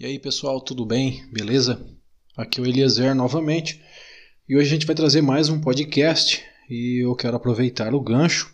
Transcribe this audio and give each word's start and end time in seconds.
E 0.00 0.06
aí 0.06 0.18
pessoal, 0.18 0.62
tudo 0.62 0.86
bem? 0.86 1.28
Beleza? 1.30 1.78
Aqui 2.34 2.58
é 2.58 2.62
o 2.62 2.66
Eliezer 2.66 3.14
novamente 3.14 3.82
e 4.48 4.56
hoje 4.56 4.68
a 4.68 4.70
gente 4.70 4.86
vai 4.86 4.96
trazer 4.96 5.20
mais 5.20 5.50
um 5.50 5.60
podcast 5.60 6.42
e 6.70 7.04
eu 7.04 7.14
quero 7.14 7.36
aproveitar 7.36 7.94
o 7.94 8.00
gancho 8.00 8.50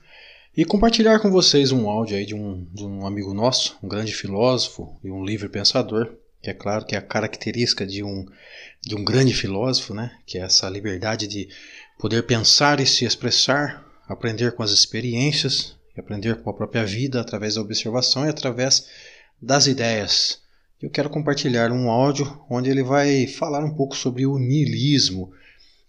e 0.56 0.64
compartilhar 0.64 1.20
com 1.20 1.30
vocês 1.30 1.70
um 1.70 1.88
áudio 1.88 2.16
aí 2.16 2.26
de 2.26 2.34
um, 2.34 2.66
de 2.74 2.82
um 2.82 3.06
amigo 3.06 3.32
nosso, 3.32 3.78
um 3.80 3.86
grande 3.86 4.12
filósofo 4.12 4.98
e 5.04 5.10
um 5.12 5.24
livre 5.24 5.48
pensador, 5.48 6.16
que 6.42 6.50
é 6.50 6.52
claro 6.52 6.84
que 6.84 6.96
é 6.96 6.98
a 6.98 7.02
característica 7.02 7.86
de 7.86 8.02
um, 8.02 8.26
de 8.82 8.96
um 8.96 9.04
grande 9.04 9.32
filósofo, 9.32 9.94
né? 9.94 10.18
que 10.26 10.38
é 10.38 10.40
essa 10.40 10.68
liberdade 10.68 11.28
de 11.28 11.48
poder 11.96 12.24
pensar 12.24 12.80
e 12.80 12.86
se 12.88 13.04
expressar, 13.04 13.86
aprender 14.08 14.50
com 14.56 14.64
as 14.64 14.72
experiências 14.72 15.76
aprender 15.96 16.42
com 16.42 16.50
a 16.50 16.54
própria 16.54 16.84
vida 16.84 17.20
através 17.20 17.54
da 17.54 17.60
observação 17.60 18.26
e 18.26 18.28
através 18.28 18.88
das 19.40 19.68
ideias 19.68 20.44
eu 20.80 20.90
quero 20.90 21.08
compartilhar 21.08 21.72
um 21.72 21.90
áudio 21.90 22.44
onde 22.50 22.68
ele 22.68 22.82
vai 22.82 23.26
falar 23.26 23.64
um 23.64 23.74
pouco 23.74 23.96
sobre 23.96 24.26
o 24.26 24.38
niilismo, 24.38 25.32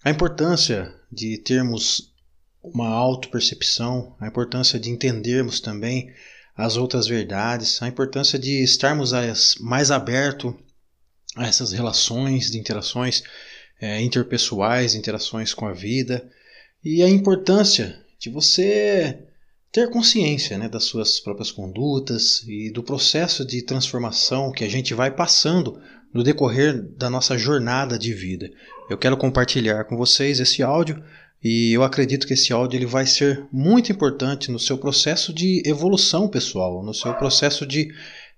a 0.04 0.09
importância 0.09 0.94
de 1.12 1.38
termos 1.38 2.14
uma 2.64 2.88
autopercepção, 2.88 4.16
a 4.20 4.28
importância 4.28 4.80
de 4.80 4.90
entendermos 4.90 5.59
também 5.59 6.14
as 6.55 6.76
outras 6.76 7.08
verdades, 7.08 7.81
a 7.81 7.88
importância 7.88 8.40
de 8.40 8.64
estarmos 8.64 9.12
mais 9.59 9.92
abertos 9.92 10.54
a 11.36 11.45
essas 11.45 11.72
relações, 11.72 12.50
de 12.50 12.58
interações 12.58 13.23
é, 13.80 14.02
interpessoais, 14.02 14.95
interações 14.95 15.54
com 15.54 15.67
a 15.67 15.73
vida, 15.73 16.30
e 16.84 17.04
a 17.04 17.09
importância 17.09 18.00
de 18.20 18.30
você 18.30 19.27
ter 19.71 19.89
consciência 19.89 20.57
né, 20.57 20.70
das 20.70 20.85
suas 20.85 21.20
próprias 21.20 21.52
condutas 21.52 22.44
e 22.48 22.71
do 22.71 22.84
processo 22.84 23.45
de 23.45 23.62
transformação 23.62 24.52
que 24.52 24.63
a 24.63 24.70
gente 24.70 24.94
vai 24.94 25.12
passando 25.12 25.80
no 26.13 26.23
decorrer 26.23 26.81
da 26.95 27.09
nossa 27.09 27.38
jornada 27.38 27.99
de 27.99 28.13
vida. 28.13 28.49
Eu 28.89 28.98
quero 28.98 29.17
compartilhar 29.17 29.83
com 29.83 29.97
vocês 29.97 30.39
esse 30.39 30.64
áudio 30.64 31.03
e 31.44 31.73
eu 31.73 31.83
acredito 31.83 32.25
que 32.25 32.33
esse 32.33 32.52
áudio 32.52 32.77
ele 32.77 32.86
vai 32.86 33.05
ser 33.05 33.45
muito 33.52 33.92
importante 33.92 34.50
no 34.52 34.59
seu 34.59 34.77
processo 34.77 35.33
de 35.33 35.61
evolução 35.66 36.27
pessoal, 36.27 36.83
no 36.83 36.94
seu 36.94 37.14
processo 37.14 37.66
de 37.66 37.94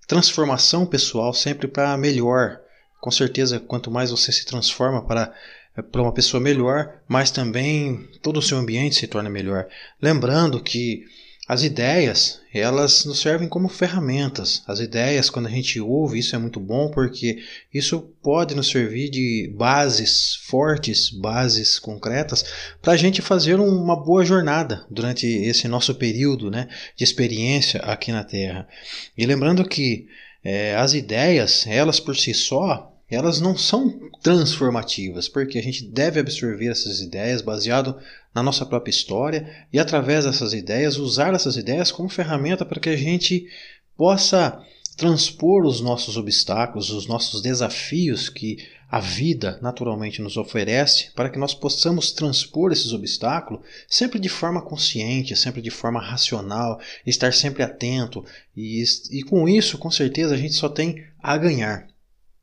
transformação 0.08 0.86
pessoal, 0.86 1.34
sempre 1.34 1.68
para 1.68 1.96
melhor. 1.98 2.60
Com 3.00 3.12
certeza, 3.12 3.60
quanto 3.60 3.90
mais 3.90 4.12
você 4.12 4.32
se 4.32 4.46
transforma 4.46 5.06
para 5.06 5.34
para 5.92 6.02
uma 6.02 6.14
pessoa 6.14 6.42
melhor, 6.42 7.02
mas 7.08 7.32
também 7.32 8.08
todo 8.22 8.38
o 8.38 8.42
seu 8.42 8.58
ambiente 8.58 8.96
se 8.96 9.08
torna 9.08 9.30
melhor. 9.30 9.68
Lembrando 10.02 10.62
que 10.62 11.04
as 11.50 11.64
ideias, 11.64 12.42
elas 12.54 13.06
nos 13.06 13.22
servem 13.22 13.50
como 13.50 13.68
ferramentas. 13.68 14.62
As 14.68 14.80
ideias, 14.80 15.32
quando 15.32 15.48
a 15.48 15.50
gente 15.50 15.80
ouve, 15.80 16.20
isso 16.20 16.36
é 16.36 16.38
muito 16.38 16.60
bom 16.60 16.92
porque 16.92 17.40
isso 17.74 18.02
pode 18.22 18.54
nos 18.54 18.70
servir 18.70 19.10
de 19.10 19.52
bases 19.58 20.36
fortes, 20.44 21.10
bases 21.10 21.80
concretas, 21.80 22.46
para 22.84 22.94
a 22.94 22.98
gente 22.98 23.20
fazer 23.24 23.60
uma 23.60 23.96
boa 23.96 24.24
jornada 24.24 24.86
durante 24.92 25.26
esse 25.26 25.68
nosso 25.68 25.96
período 25.96 26.52
né, 26.52 26.70
de 26.96 27.04
experiência 27.04 27.80
aqui 27.80 28.12
na 28.12 28.24
Terra. 28.24 28.68
E 29.18 29.26
lembrando 29.26 29.68
que 29.68 30.06
é, 30.44 30.76
as 30.76 30.94
ideias, 30.94 31.66
elas 31.66 32.00
por 32.00 32.16
si 32.16 32.32
só, 32.32 32.89
elas 33.10 33.42
não 33.42 33.58
são 33.58 34.10
transformativas, 34.22 35.28
porque 35.28 35.58
a 35.58 35.64
gente 35.64 35.84
deve 35.86 36.20
absorver 36.20 36.68
essas 36.68 37.02
ideias 37.02 37.42
baseado 37.42 37.98
na 38.34 38.44
nossa 38.44 38.66
própria 38.66 38.92
história 38.92 39.68
e 39.72 39.80
através 39.80 40.26
dessas 40.26 40.54
ideias 40.54 40.98
usar 40.98 41.34
essas 41.34 41.56
ideias 41.56 41.92
como 41.92 42.10
ferramenta 42.10 42.66
para 42.66 42.80
que 42.80 42.90
a 42.90 42.98
gente 42.98 43.48
possa 43.98 44.62
transpor 44.96 45.66
os 45.66 45.80
nossos 45.80 46.18
obstáculos, 46.18 46.90
os 46.90 47.08
nossos 47.08 47.42
desafios 47.42 48.28
que 48.28 48.58
a 48.92 49.00
vida 49.00 49.60
naturalmente 49.62 50.22
nos 50.22 50.36
oferece, 50.36 51.12
para 51.16 51.30
que 51.30 51.40
nós 51.40 51.54
possamos 51.54 52.12
transpor 52.12 52.72
esses 52.72 52.92
obstáculos 52.92 53.64
sempre 53.88 54.20
de 54.20 54.28
forma 54.28 54.62
consciente, 54.62 55.36
sempre 55.36 55.62
de 55.62 55.70
forma 55.70 56.02
racional, 56.02 56.82
estar 57.06 57.34
sempre 57.34 57.64
atento 57.64 58.26
e, 58.58 58.84
e 59.12 59.24
com 59.24 59.48
isso, 59.48 59.78
com 59.78 59.92
certeza, 59.92 60.34
a 60.34 60.38
gente 60.38 60.54
só 60.54 60.68
tem 60.68 61.06
a 61.22 61.38
ganhar. 61.38 61.88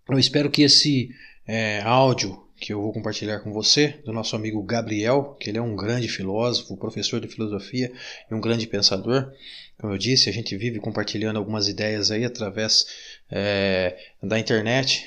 Eu 0.09 0.19
espero 0.21 0.51
que 0.51 0.63
esse 0.63 1.11
é, 1.47 1.81
áudio 1.83 2.47
que 2.59 2.73
eu 2.73 2.81
vou 2.81 2.93
compartilhar 2.93 3.41
com 3.41 3.53
você, 3.53 4.01
do 4.05 4.13
nosso 4.13 4.35
amigo 4.35 4.63
Gabriel, 4.63 5.37
que 5.39 5.51
ele 5.51 5.59
é 5.59 5.63
um 5.63 5.77
grande 5.77 6.09
filósofo, 6.09 6.77
professor 6.77 7.21
de 7.21 7.29
filosofia 7.29 7.93
e 8.31 8.35
um 8.35 8.41
grande 8.41 8.67
pensador. 8.67 9.31
Como 9.79 9.93
eu 9.93 9.99
disse, 9.99 10.31
a 10.31 10.33
gente 10.33 10.57
vive 10.57 10.79
compartilhando 10.79 11.37
algumas 11.37 11.69
ideias 11.69 12.11
aí 12.11 12.25
através 12.25 12.87
é, 13.31 13.97
da 14.23 14.39
internet. 14.39 15.05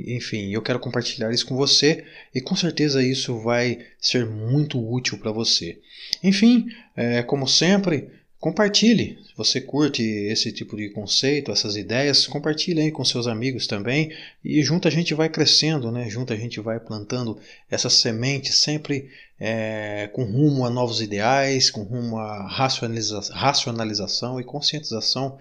Enfim, 0.00 0.50
eu 0.50 0.62
quero 0.62 0.80
compartilhar 0.80 1.30
isso 1.32 1.46
com 1.46 1.56
você 1.56 2.04
e 2.34 2.40
com 2.40 2.56
certeza 2.56 3.02
isso 3.02 3.38
vai 3.38 3.78
ser 4.00 4.26
muito 4.26 4.80
útil 4.82 5.18
para 5.18 5.30
você. 5.30 5.78
Enfim, 6.22 6.66
é, 6.96 7.22
como 7.22 7.46
sempre, 7.46 8.10
Compartilhe, 8.40 9.18
se 9.26 9.36
você 9.36 9.60
curte 9.60 10.00
esse 10.00 10.52
tipo 10.52 10.76
de 10.76 10.90
conceito, 10.90 11.50
essas 11.50 11.74
ideias, 11.74 12.24
compartilhe 12.24 12.80
aí 12.80 12.92
com 12.92 13.04
seus 13.04 13.26
amigos 13.26 13.66
também 13.66 14.12
e 14.44 14.62
junto 14.62 14.86
a 14.86 14.90
gente 14.92 15.12
vai 15.12 15.28
crescendo, 15.28 15.90
né? 15.90 16.08
Junto 16.08 16.32
a 16.32 16.36
gente 16.36 16.60
vai 16.60 16.78
plantando 16.78 17.36
essa 17.68 17.90
semente 17.90 18.52
sempre 18.52 19.10
é, 19.40 20.08
com 20.12 20.22
rumo 20.22 20.64
a 20.64 20.70
novos 20.70 21.00
ideais, 21.00 21.68
com 21.68 21.82
rumo 21.82 22.16
a 22.16 22.46
racionaliza 22.46 23.20
racionalização 23.32 24.38
e 24.38 24.44
conscientização 24.44 25.36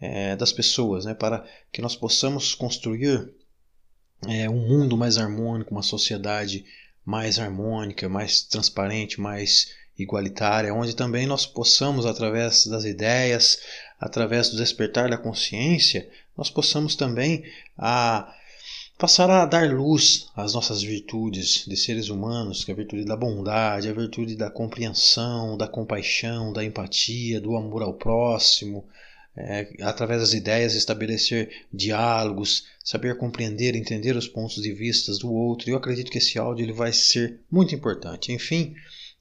é, 0.00 0.36
das 0.36 0.52
pessoas, 0.52 1.04
né? 1.04 1.14
Para 1.14 1.44
que 1.72 1.82
nós 1.82 1.96
possamos 1.96 2.54
construir 2.54 3.28
é, 4.28 4.48
um 4.48 4.68
mundo 4.68 4.96
mais 4.96 5.18
harmônico, 5.18 5.72
uma 5.72 5.82
sociedade 5.82 6.64
mais 7.04 7.40
harmônica, 7.40 8.08
mais 8.08 8.42
transparente, 8.42 9.20
mais 9.20 9.74
igualitária, 9.98 10.74
onde 10.74 10.94
também 10.94 11.26
nós 11.26 11.46
possamos, 11.46 12.06
através 12.06 12.66
das 12.66 12.84
ideias, 12.84 13.58
através 14.00 14.50
do 14.50 14.56
despertar 14.56 15.08
da 15.10 15.16
consciência, 15.16 16.08
nós 16.36 16.50
possamos 16.50 16.94
também 16.94 17.44
a 17.78 18.32
passar 18.98 19.28
a 19.30 19.44
dar 19.44 19.70
luz 19.70 20.28
às 20.34 20.54
nossas 20.54 20.82
virtudes 20.82 21.64
de 21.66 21.76
seres 21.76 22.08
humanos, 22.08 22.64
que 22.64 22.70
é 22.70 22.74
a 22.74 22.76
virtude 22.76 23.04
da 23.04 23.16
bondade, 23.16 23.88
a 23.88 23.92
virtude 23.92 24.36
da 24.36 24.50
compreensão, 24.50 25.56
da 25.56 25.68
compaixão, 25.68 26.52
da 26.52 26.64
empatia, 26.64 27.40
do 27.40 27.56
amor 27.56 27.82
ao 27.82 27.94
próximo, 27.94 28.86
é, 29.36 29.68
através 29.82 30.22
das 30.22 30.32
ideias 30.32 30.74
estabelecer 30.74 31.50
diálogos, 31.72 32.64
saber 32.82 33.18
compreender, 33.18 33.76
entender 33.76 34.16
os 34.16 34.26
pontos 34.26 34.62
de 34.62 34.72
vista 34.72 35.12
do 35.18 35.30
outro. 35.30 35.68
Eu 35.68 35.76
acredito 35.76 36.10
que 36.10 36.18
esse 36.18 36.38
áudio 36.38 36.64
ele 36.64 36.72
vai 36.72 36.92
ser 36.92 37.38
muito 37.50 37.74
importante. 37.74 38.32
Enfim, 38.32 38.74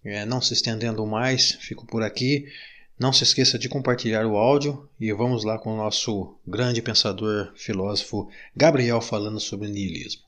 é, 0.06 0.24
não 0.24 0.40
se 0.40 0.54
estendendo 0.54 1.06
mais, 1.06 1.58
fico 1.60 1.86
por 1.86 2.04
aqui. 2.04 2.46
Não 2.98 3.12
se 3.12 3.24
esqueça 3.24 3.60
de 3.60 3.68
compartilhar 3.68 4.26
o 4.26 4.38
áudio 4.38 4.88
e 4.98 5.12
vamos 5.12 5.44
lá 5.44 5.58
com 5.58 5.74
o 5.74 5.78
nosso 5.78 6.38
grande 6.48 6.82
pensador, 6.82 7.52
filósofo 7.56 8.30
Gabriel 8.56 9.02
falando 9.02 9.40
sobre 9.40 9.68
niilismo. 9.68 10.22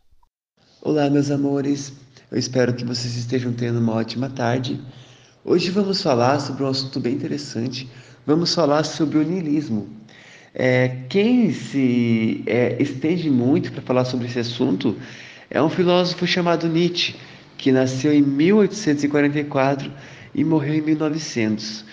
Olá, 0.81 1.09
meus 1.09 1.31
amores. 1.31 1.93
Eu 2.29 2.37
espero 2.37 2.73
que 2.73 2.83
vocês 2.83 3.15
estejam 3.15 3.53
tendo 3.53 3.79
uma 3.79 3.93
ótima 3.93 4.29
tarde. 4.29 4.81
Hoje 5.45 5.71
vamos 5.71 6.01
falar 6.01 6.39
sobre 6.39 6.63
um 6.63 6.67
assunto 6.67 6.99
bem 6.99 7.13
interessante. 7.13 7.89
Vamos 8.25 8.53
falar 8.53 8.83
sobre 8.83 9.19
o 9.19 9.23
niilismo. 9.23 9.87
É, 10.53 11.03
quem 11.07 11.53
se 11.53 12.43
é, 12.47 12.81
estende 12.81 13.29
muito 13.29 13.71
para 13.71 13.81
falar 13.81 14.03
sobre 14.03 14.27
esse 14.27 14.39
assunto 14.39 14.97
é 15.49 15.61
um 15.61 15.69
filósofo 15.69 16.27
chamado 16.27 16.67
Nietzsche 16.67 17.15
que 17.57 17.71
nasceu 17.71 18.13
em 18.13 18.21
1844 18.21 19.91
e 20.33 20.43
morreu 20.43 20.75
em 20.75 20.81
1900. 20.81 21.83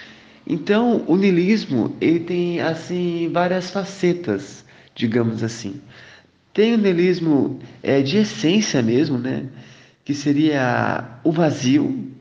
Então, 0.46 1.02
o 1.06 1.16
niilismo 1.16 1.96
ele 2.00 2.20
tem 2.20 2.60
assim 2.60 3.30
várias 3.32 3.70
facetas, 3.70 4.64
digamos 4.94 5.42
assim. 5.42 5.80
Tem 6.52 6.74
o 6.74 6.78
niilismo 6.78 7.58
é, 7.82 8.02
de 8.02 8.18
essência 8.18 8.82
mesmo, 8.82 9.18
né? 9.18 9.46
Que 10.04 10.14
seria 10.14 11.18
o 11.24 11.32
vazio. 11.32 12.12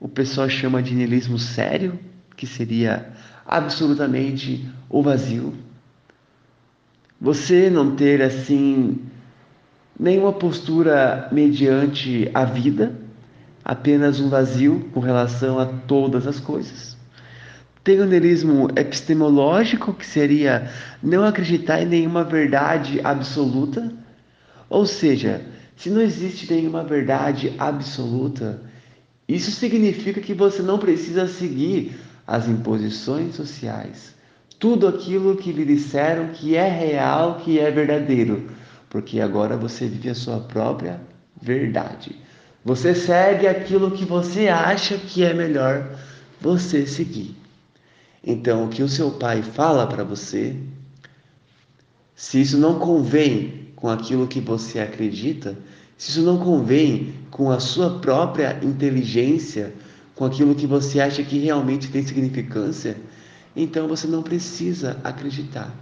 O 0.00 0.08
pessoal 0.08 0.48
chama 0.48 0.82
de 0.82 0.94
niilismo 0.94 1.38
sério, 1.38 1.98
que 2.36 2.46
seria 2.46 3.12
absolutamente 3.46 4.66
o 4.88 5.02
vazio. 5.02 5.54
Você 7.20 7.70
não 7.70 7.94
ter 7.94 8.20
assim 8.22 8.98
nenhuma 9.98 10.32
postura 10.32 11.28
mediante 11.32 12.30
a 12.34 12.44
vida, 12.44 12.94
apenas 13.64 14.20
um 14.20 14.28
vazio 14.28 14.88
com 14.92 15.00
relação 15.00 15.58
a 15.58 15.66
todas 15.66 16.26
as 16.26 16.38
coisas. 16.38 16.96
Tem 17.82 18.00
o 18.00 18.04
niilismo 18.04 18.68
epistemológico, 18.76 19.94
que 19.94 20.04
seria 20.04 20.70
não 21.02 21.24
acreditar 21.24 21.82
em 21.82 21.86
nenhuma 21.86 22.24
verdade 22.24 23.00
absoluta, 23.02 23.92
ou 24.68 24.84
seja, 24.84 25.40
se 25.76 25.88
não 25.90 26.00
existe 26.00 26.52
nenhuma 26.52 26.82
verdade 26.82 27.52
absoluta, 27.58 28.60
isso 29.28 29.50
significa 29.50 30.20
que 30.20 30.34
você 30.34 30.62
não 30.62 30.78
precisa 30.78 31.26
seguir 31.26 31.96
as 32.26 32.48
imposições 32.48 33.34
sociais. 33.34 34.14
Tudo 34.58 34.88
aquilo 34.88 35.36
que 35.36 35.52
lhe 35.52 35.64
disseram 35.64 36.28
que 36.28 36.56
é 36.56 36.68
real, 36.68 37.36
que 37.44 37.58
é 37.58 37.70
verdadeiro 37.70 38.48
porque 38.88 39.20
agora 39.20 39.56
você 39.56 39.86
vive 39.86 40.10
a 40.10 40.14
sua 40.14 40.40
própria 40.40 41.00
verdade. 41.40 42.16
Você 42.64 42.94
segue 42.94 43.46
aquilo 43.46 43.90
que 43.90 44.04
você 44.04 44.48
acha 44.48 44.98
que 44.98 45.22
é 45.22 45.32
melhor 45.32 45.98
você 46.40 46.86
seguir. 46.86 47.36
Então, 48.24 48.64
o 48.64 48.68
que 48.68 48.82
o 48.82 48.88
seu 48.88 49.12
pai 49.12 49.42
fala 49.42 49.86
para 49.86 50.02
você, 50.02 50.56
se 52.14 52.40
isso 52.40 52.58
não 52.58 52.78
convém 52.78 53.68
com 53.76 53.88
aquilo 53.88 54.26
que 54.26 54.40
você 54.40 54.80
acredita, 54.80 55.56
se 55.96 56.10
isso 56.10 56.22
não 56.22 56.38
convém 56.38 57.14
com 57.30 57.50
a 57.50 57.60
sua 57.60 58.00
própria 58.00 58.58
inteligência, 58.62 59.72
com 60.14 60.24
aquilo 60.24 60.54
que 60.54 60.66
você 60.66 60.98
acha 60.98 61.22
que 61.22 61.38
realmente 61.38 61.88
tem 61.88 62.04
significância, 62.04 62.96
então 63.54 63.86
você 63.86 64.06
não 64.06 64.22
precisa 64.22 64.98
acreditar. 65.04 65.72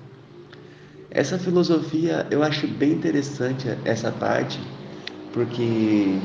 Essa 1.14 1.38
filosofia 1.38 2.26
eu 2.28 2.42
acho 2.42 2.66
bem 2.66 2.90
interessante 2.90 3.68
essa 3.84 4.10
parte, 4.10 4.60
porque 5.30 6.20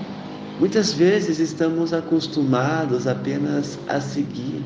muitas 0.58 0.92
vezes 0.92 1.38
estamos 1.38 1.94
acostumados 1.94 3.06
apenas 3.06 3.78
a 3.86 4.02
seguir 4.02 4.66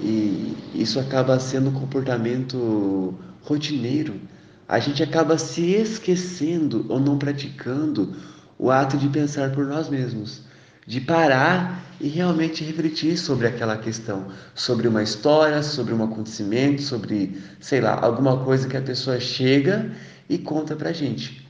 e 0.00 0.56
isso 0.74 0.98
acaba 0.98 1.38
sendo 1.38 1.70
um 1.70 1.72
comportamento 1.72 3.16
rotineiro. 3.42 4.20
A 4.66 4.80
gente 4.80 5.04
acaba 5.04 5.38
se 5.38 5.70
esquecendo 5.70 6.84
ou 6.88 6.98
não 6.98 7.16
praticando 7.16 8.16
o 8.58 8.72
ato 8.72 8.98
de 8.98 9.08
pensar 9.08 9.52
por 9.52 9.64
nós 9.64 9.88
mesmos, 9.88 10.42
de 10.88 11.02
parar 11.02 11.84
e 12.00 12.08
realmente 12.08 12.64
refletir 12.64 13.18
sobre 13.18 13.46
aquela 13.46 13.76
questão, 13.76 14.28
sobre 14.54 14.88
uma 14.88 15.02
história, 15.02 15.62
sobre 15.62 15.92
um 15.92 16.02
acontecimento, 16.02 16.80
sobre, 16.80 17.38
sei 17.60 17.82
lá, 17.82 18.00
alguma 18.00 18.42
coisa 18.42 18.66
que 18.66 18.76
a 18.76 18.80
pessoa 18.80 19.20
chega 19.20 19.92
e 20.30 20.38
conta 20.38 20.74
pra 20.74 20.90
gente. 20.90 21.46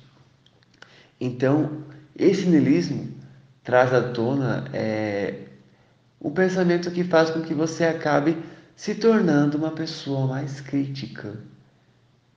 Então, 1.21 1.85
esse 2.19 2.47
niilismo 2.47 3.15
traz 3.63 3.95
à 3.95 4.03
tona 4.11 4.65
é, 4.73 5.45
um 6.21 6.33
pensamento 6.33 6.91
que 6.91 7.05
faz 7.05 7.31
com 7.31 7.41
que 7.41 7.55
você 7.55 7.85
acabe 7.85 8.37
se 8.75 8.97
tornando 8.97 9.57
uma 9.57 9.71
pessoa 9.71 10.27
mais 10.27 10.61
crítica. 10.61 11.39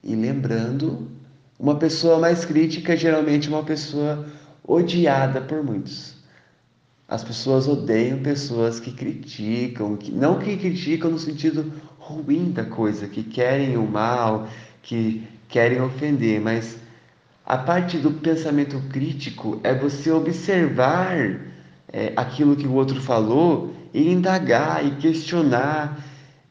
E 0.04 0.14
lembrando, 0.14 1.10
uma 1.58 1.76
pessoa 1.76 2.20
mais 2.20 2.44
crítica 2.44 2.92
é 2.92 2.96
geralmente 2.96 3.48
uma 3.48 3.64
pessoa 3.64 4.24
odiada 4.62 5.40
por 5.40 5.64
muitos. 5.64 6.21
As 7.12 7.22
pessoas 7.22 7.68
odeiam 7.68 8.20
pessoas 8.20 8.80
que 8.80 8.90
criticam, 8.90 9.98
que, 9.98 10.10
não 10.10 10.38
que 10.38 10.56
criticam 10.56 11.10
no 11.10 11.18
sentido 11.18 11.70
ruim 11.98 12.50
da 12.50 12.64
coisa, 12.64 13.06
que 13.06 13.22
querem 13.22 13.76
o 13.76 13.86
mal, 13.86 14.48
que 14.82 15.22
querem 15.46 15.78
ofender, 15.78 16.40
mas 16.40 16.78
a 17.44 17.58
parte 17.58 17.98
do 17.98 18.12
pensamento 18.12 18.80
crítico 18.88 19.60
é 19.62 19.74
você 19.74 20.10
observar 20.10 21.38
é, 21.92 22.14
aquilo 22.16 22.56
que 22.56 22.66
o 22.66 22.72
outro 22.72 22.98
falou 22.98 23.74
e 23.92 24.10
indagar 24.10 24.82
e 24.82 24.92
questionar 24.92 26.02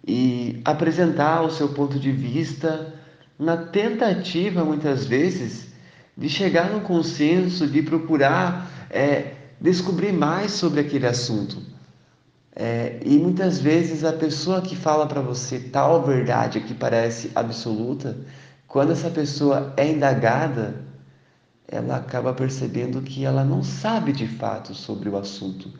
e 0.07 0.61
apresentar 0.63 1.41
o 1.41 1.49
seu 1.49 1.69
ponto 1.69 1.97
de 1.97 2.11
vista 2.11 2.93
na 3.39 3.57
tentativa, 3.57 4.63
muitas 4.63 5.07
vezes, 5.07 5.73
de 6.15 6.29
chegar 6.29 6.69
no 6.69 6.81
consenso, 6.81 7.65
de 7.65 7.81
procurar 7.81 8.69
é, 8.91 9.40
descobrir 9.61 10.11
mais 10.11 10.53
sobre 10.53 10.79
aquele 10.79 11.05
assunto. 11.05 11.61
É, 12.53 12.99
e 13.05 13.17
muitas 13.19 13.59
vezes 13.59 14.03
a 14.03 14.11
pessoa 14.11 14.61
que 14.61 14.75
fala 14.75 15.05
para 15.05 15.21
você 15.21 15.59
tal 15.59 16.03
verdade 16.03 16.59
que 16.61 16.73
parece 16.73 17.31
absoluta, 17.35 18.17
quando 18.67 18.91
essa 18.91 19.09
pessoa 19.09 19.71
é 19.77 19.87
indagada, 19.87 20.83
ela 21.67 21.97
acaba 21.97 22.33
percebendo 22.33 23.01
que 23.01 23.23
ela 23.23 23.45
não 23.45 23.63
sabe 23.63 24.11
de 24.11 24.27
fato 24.27 24.73
sobre 24.73 25.07
o 25.07 25.15
assunto. 25.15 25.71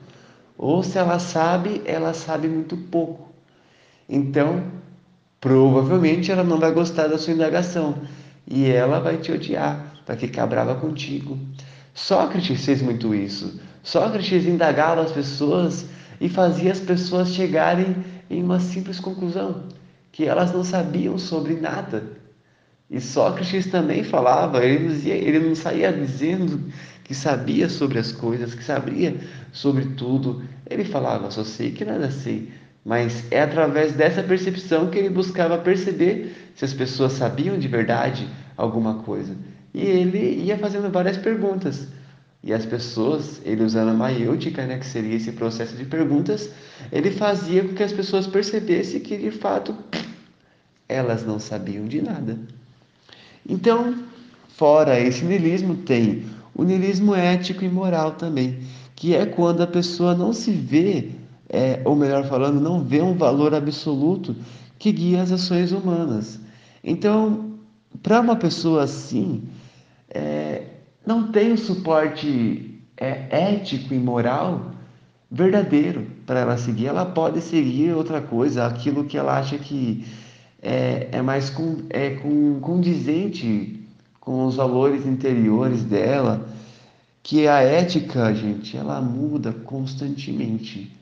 Ou 0.57 0.83
se 0.83 0.98
ela 0.98 1.18
sabe, 1.18 1.81
ela 1.86 2.13
sabe 2.13 2.48
muito 2.48 2.78
pouco. 2.78 3.30
Então, 4.07 4.63
provavelmente 5.42 6.31
ela 6.31 6.44
não 6.44 6.60
vai 6.60 6.72
gostar 6.72 7.07
da 7.07 7.18
sua 7.18 7.33
indagação 7.33 7.95
e 8.48 8.69
ela 8.69 9.00
vai 9.00 9.18
te 9.18 9.31
odiar, 9.31 9.95
vai 10.06 10.16
ficar 10.16 10.45
brava 10.45 10.75
contigo. 10.75 11.38
Sócrates 11.94 12.63
fez 12.63 12.81
muito 12.81 13.13
isso. 13.13 13.60
Sócrates 13.83 14.45
indagava 14.45 15.01
as 15.01 15.12
pessoas 15.12 15.86
e 16.19 16.30
fazia 16.30 16.72
as 16.72 16.80
pessoas 16.80 17.30
chegarem 17.33 17.95
em 18.30 18.44
uma 18.44 18.60
simples 18.60 19.00
conclusão, 19.00 19.63
que 20.12 20.25
elas 20.25 20.54
não 20.54 20.63
sabiam 20.63 21.18
sobre 21.18 21.56
nada. 21.56 22.04
E 22.89 23.00
Sócrates 23.00 23.68
também 23.68 24.04
falava, 24.04 24.63
ele 24.63 24.80
não, 24.80 24.94
dizia, 24.94 25.16
ele 25.16 25.39
não 25.39 25.56
saía 25.56 25.92
dizendo 25.92 26.62
que 27.04 27.16
sabia 27.16 27.69
sobre 27.69 27.98
as 27.98 28.12
coisas, 28.12 28.54
que 28.54 28.63
sabia 28.63 29.16
sobre 29.51 29.86
tudo. 29.95 30.44
Ele 30.69 30.83
falava, 30.83 31.31
só 31.31 31.44
sei 31.44 31.72
que 31.72 31.83
nada 31.83 32.12
sei. 32.12 32.51
Mas 32.83 33.31
é 33.31 33.42
através 33.42 33.94
dessa 33.94 34.22
percepção 34.24 34.89
que 34.89 34.98
ele 34.98 35.10
buscava 35.10 35.57
perceber 35.57 36.36
se 36.56 36.66
as 36.66 36.74
pessoas 36.74 37.13
sabiam 37.13 37.57
de 37.57 37.68
verdade 37.68 38.28
alguma 38.57 38.95
coisa. 39.04 39.36
E 39.74 39.81
ele 39.81 40.44
ia 40.44 40.57
fazendo 40.57 40.92
várias 40.92 41.18
perguntas. 41.18 41.88
E 42.43 42.51
as 42.53 42.65
pessoas, 42.65 43.39
ele 43.45 43.63
usando 43.63 43.89
a 43.89 43.93
maiêutica, 43.93 44.65
né, 44.65 44.79
que 44.79 44.85
seria 44.85 45.15
esse 45.15 45.31
processo 45.31 45.75
de 45.75 45.85
perguntas, 45.85 46.49
ele 46.91 47.11
fazia 47.11 47.63
com 47.63 47.75
que 47.75 47.83
as 47.83 47.93
pessoas 47.93 48.25
percebessem 48.25 48.99
que 48.99 49.15
de 49.15 49.29
fato 49.29 49.75
elas 50.89 51.25
não 51.25 51.39
sabiam 51.39 51.85
de 51.85 52.01
nada. 52.01 52.38
Então, 53.47 53.95
fora 54.57 54.99
esse 54.99 55.23
niilismo, 55.23 55.75
tem 55.75 56.25
o 56.55 56.63
niilismo 56.63 57.15
ético 57.15 57.63
e 57.63 57.69
moral 57.69 58.11
também, 58.11 58.59
que 58.95 59.15
é 59.15 59.25
quando 59.25 59.61
a 59.61 59.67
pessoa 59.67 60.15
não 60.15 60.33
se 60.33 60.51
vê, 60.51 61.11
é, 61.47 61.81
ou 61.85 61.95
melhor 61.95 62.27
falando, 62.27 62.59
não 62.59 62.83
vê 62.83 63.01
um 63.01 63.13
valor 63.13 63.53
absoluto 63.53 64.35
que 64.79 64.91
guia 64.91 65.21
as 65.21 65.31
ações 65.31 65.71
humanas. 65.71 66.39
Então, 66.83 67.51
para 68.01 68.19
uma 68.19 68.35
pessoa 68.35 68.83
assim, 68.83 69.44
é, 70.09 70.63
não 71.06 71.31
tem 71.31 71.51
o 71.51 71.53
um 71.53 71.57
suporte 71.57 72.80
é, 72.98 73.53
ético 73.53 73.94
e 73.94 73.98
moral 73.98 74.71
verdadeiro 75.30 76.07
para 76.25 76.42
ela 76.42 76.57
seguir. 76.57 76.88
Ela 76.88 77.06
pode 77.06 77.42
seguir 77.42 77.94
outra 77.94 78.21
coisa, 78.21 78.65
aquilo 78.65 79.06
que 79.06 79.18
ela 79.18 79.38
acha 79.38 79.57
que 79.57 80.06
é, 80.62 81.07
é 81.12 81.21
mais 81.21 81.50
com, 81.50 81.77
é 81.89 82.12
com, 82.12 82.59
condizente 82.59 83.80
com 84.19 84.45
os 84.45 84.56
valores 84.56 85.06
interiores 85.06 85.83
dela, 85.83 86.48
que 87.23 87.47
a 87.47 87.61
ética, 87.61 88.33
gente, 88.33 88.78
ela 88.78 89.02
muda 89.02 89.52
constantemente. 89.52 90.95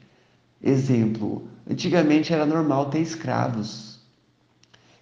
Exemplo, 0.62 1.48
antigamente 1.70 2.34
era 2.34 2.46
normal 2.46 2.90
ter 2.90 3.00
escravos. 3.00 4.00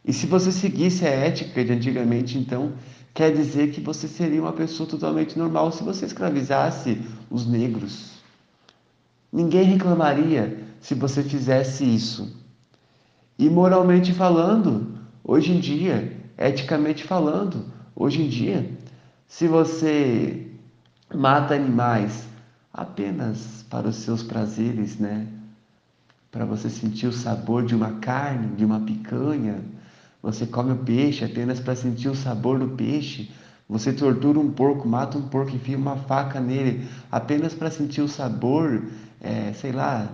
E 0.03 0.13
se 0.13 0.25
você 0.25 0.51
seguisse 0.51 1.05
a 1.05 1.09
ética 1.09 1.63
de 1.63 1.73
antigamente, 1.73 2.37
então 2.37 2.73
quer 3.17 3.33
dizer 3.33 3.71
que 3.71 3.81
você 3.81 4.07
seria 4.07 4.39
uma 4.39 4.53
pessoa 4.53 4.87
totalmente 4.87 5.39
normal 5.39 5.71
se 5.71 5.81
você 5.81 6.05
escravizasse 6.05 7.01
os 7.31 7.47
negros. 7.47 8.11
Ninguém 9.33 9.63
reclamaria 9.63 10.63
se 10.79 10.93
você 10.93 11.23
fizesse 11.23 11.83
isso. 11.83 12.31
E 13.35 13.49
moralmente 13.49 14.13
falando, 14.13 14.99
hoje 15.23 15.51
em 15.51 15.59
dia, 15.59 16.15
eticamente 16.37 17.05
falando, 17.05 17.65
hoje 17.95 18.21
em 18.21 18.29
dia, 18.29 18.69
se 19.27 19.47
você 19.47 20.51
mata 21.11 21.55
animais 21.55 22.27
apenas 22.71 23.65
para 23.67 23.87
os 23.87 23.95
seus 23.95 24.21
prazeres, 24.21 24.99
né? 24.99 25.25
Para 26.29 26.45
você 26.45 26.69
sentir 26.69 27.07
o 27.07 27.11
sabor 27.13 27.65
de 27.65 27.73
uma 27.73 27.93
carne, 27.93 28.55
de 28.55 28.63
uma 28.63 28.79
picanha, 28.79 29.63
você 30.27 30.45
come 30.45 30.73
o 30.73 30.75
peixe 30.75 31.23
apenas 31.23 31.57
para 31.57 31.73
sentir 31.73 32.09
o 32.09 32.15
sabor 32.15 32.59
do 32.59 32.67
peixe. 32.75 33.31
Você 33.69 33.93
tortura 33.93 34.37
um 34.37 34.51
porco, 34.51 34.85
mata 34.85 35.17
um 35.17 35.21
porco, 35.21 35.55
enfia 35.55 35.77
uma 35.77 35.95
faca 35.95 36.41
nele 36.41 36.85
apenas 37.09 37.53
para 37.53 37.71
sentir 37.71 38.01
o 38.01 38.09
sabor, 38.09 38.83
é, 39.21 39.53
sei 39.53 39.71
lá, 39.71 40.05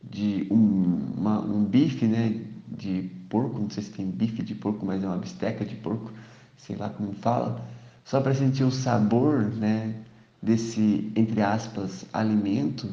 de 0.00 0.46
um, 0.52 1.00
uma, 1.16 1.40
um 1.40 1.64
bife, 1.64 2.06
né? 2.06 2.42
De 2.68 3.10
porco, 3.28 3.58
não 3.58 3.68
sei 3.68 3.82
se 3.82 3.90
tem 3.90 4.06
bife 4.06 4.40
de 4.40 4.54
porco, 4.54 4.86
mas 4.86 5.02
é 5.02 5.06
uma 5.08 5.18
bisteca 5.18 5.64
de 5.64 5.74
porco, 5.74 6.12
sei 6.56 6.76
lá 6.76 6.88
como 6.88 7.12
fala, 7.14 7.60
só 8.04 8.20
para 8.20 8.34
sentir 8.36 8.62
o 8.62 8.70
sabor, 8.70 9.50
né? 9.56 9.96
Desse, 10.40 11.10
entre 11.16 11.42
aspas, 11.42 12.06
alimento. 12.12 12.88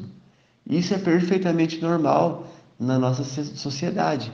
Isso 0.66 0.92
é 0.92 0.98
perfeitamente 0.98 1.80
normal 1.80 2.48
na 2.80 2.98
nossa 2.98 3.22
sociedade. 3.22 4.32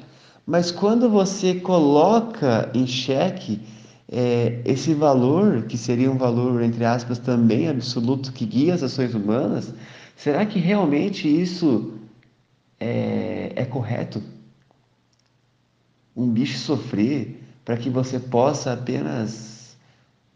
Mas 0.48 0.70
quando 0.70 1.10
você 1.10 1.56
coloca 1.56 2.70
em 2.72 2.86
xeque 2.86 3.60
é, 4.10 4.62
esse 4.64 4.94
valor, 4.94 5.64
que 5.64 5.76
seria 5.76 6.10
um 6.10 6.16
valor, 6.16 6.62
entre 6.62 6.86
aspas, 6.86 7.18
também 7.18 7.68
absoluto, 7.68 8.32
que 8.32 8.46
guia 8.46 8.72
as 8.72 8.82
ações 8.82 9.14
humanas, 9.14 9.74
será 10.16 10.46
que 10.46 10.58
realmente 10.58 11.28
isso 11.28 11.92
é, 12.80 13.52
é 13.56 13.64
correto? 13.66 14.22
Um 16.16 16.30
bicho 16.30 16.56
sofrer 16.56 17.44
para 17.62 17.76
que 17.76 17.90
você 17.90 18.18
possa 18.18 18.72
apenas 18.72 19.76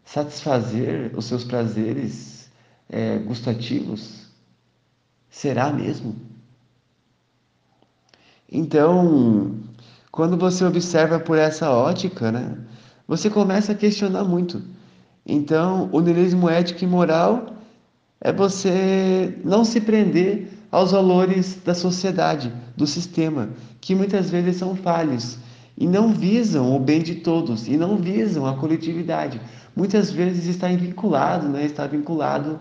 satisfazer 0.05 1.11
os 1.17 1.25
seus 1.25 1.43
prazeres 1.43 2.51
é, 2.91 3.17
gustativos? 3.17 4.27
Será 5.31 5.73
mesmo? 5.73 6.15
Então, 8.55 9.62
quando 10.13 10.37
você 10.37 10.63
observa 10.63 11.19
por 11.19 11.39
essa 11.39 11.71
ótica, 11.71 12.31
né, 12.31 12.55
você 13.09 13.31
começa 13.31 13.73
a 13.73 13.75
questionar 13.75 14.25
muito. 14.25 14.63
Então, 15.25 15.89
o 15.91 16.01
niilismo 16.01 16.51
ético 16.51 16.85
e 16.85 16.87
moral 16.87 17.55
é 18.21 18.31
você 18.31 19.39
não 19.43 19.65
se 19.65 19.81
prender 19.81 20.53
aos 20.71 20.93
valores 20.93 21.59
da 21.65 21.75
sociedade, 21.75 22.53
do 22.77 22.87
sistema, 22.87 23.49
que 23.81 23.95
muitas 23.95 24.29
vezes 24.29 24.57
são 24.57 24.77
falhos 24.77 25.39
e 25.79 25.87
não 25.87 26.13
visam 26.13 26.77
o 26.77 26.79
bem 26.79 27.03
de 27.03 27.17
todos 27.17 27.67
e 27.67 27.79
não 27.79 27.97
visam 27.97 28.47
a 28.47 28.55
coletividade. 28.55 29.41
Muitas 29.75 30.11
vezes 30.11 30.47
está 30.47 30.69
vinculado, 30.69 31.49
né, 31.49 31.65
está 31.65 31.87
vinculado 31.87 32.61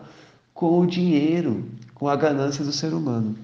com 0.54 0.80
o 0.80 0.88
dinheiro, 0.88 1.66
com 1.94 2.08
a 2.08 2.16
ganância 2.16 2.64
do 2.64 2.72
ser 2.72 2.94
humano. 2.94 3.36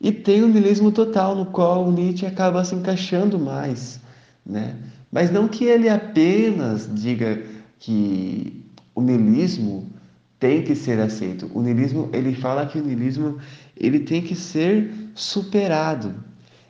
E 0.00 0.12
tem 0.12 0.42
o 0.42 0.48
niilismo 0.48 0.92
total, 0.92 1.34
no 1.34 1.46
qual 1.46 1.86
o 1.86 1.92
Nietzsche 1.92 2.26
acaba 2.26 2.64
se 2.64 2.74
encaixando 2.74 3.38
mais, 3.38 4.00
né? 4.44 4.76
Mas 5.10 5.30
não 5.30 5.48
que 5.48 5.64
ele 5.64 5.88
apenas 5.88 6.88
diga 6.92 7.42
que 7.78 8.62
o 8.94 9.00
niilismo 9.00 9.90
tem 10.38 10.62
que 10.62 10.74
ser 10.74 11.00
aceito. 11.00 11.50
O 11.54 11.62
niilismo, 11.62 12.10
ele 12.12 12.34
fala 12.34 12.66
que 12.66 12.78
o 12.78 12.84
niilismo 12.84 13.38
ele 13.76 14.00
tem 14.00 14.22
que 14.22 14.34
ser 14.34 14.92
superado. 15.14 16.14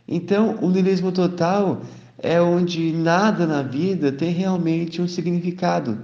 Então, 0.07 0.59
o 0.63 0.71
niilismo 0.71 1.11
total 1.11 1.83
é 2.19 2.41
onde 2.41 2.93
nada 2.93 3.47
na 3.47 3.63
vida 3.63 4.13
tem 4.13 4.31
realmente 4.31 5.03
um 5.03 5.09
significado. 5.09 5.99